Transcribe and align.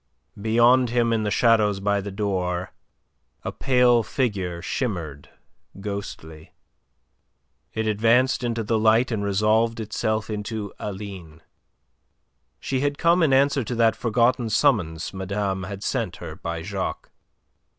Beyond 0.41 0.89
him 0.89 1.13
in 1.13 1.21
the 1.21 1.29
shadows 1.29 1.79
by 1.79 2.01
the 2.01 2.09
door 2.09 2.73
a 3.43 3.51
pale 3.51 4.01
figure 4.01 4.59
shimmered 4.59 5.29
ghostly. 5.79 6.55
It 7.75 7.85
advanced 7.85 8.43
into 8.43 8.63
the 8.63 8.79
light, 8.79 9.11
and 9.11 9.23
resolved 9.23 9.79
itself 9.79 10.27
into 10.27 10.73
Aline. 10.79 11.43
She 12.59 12.79
had 12.79 12.97
come 12.97 13.21
in 13.21 13.31
answer 13.31 13.63
to 13.63 13.75
that 13.75 13.95
forgotten 13.95 14.49
summons 14.49 15.13
madame 15.13 15.65
had 15.65 15.83
sent 15.83 16.15
her 16.15 16.35
by 16.35 16.63
Jacques. 16.63 17.11